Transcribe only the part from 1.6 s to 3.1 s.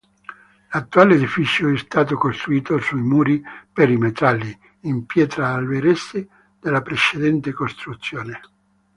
è stato costruito sui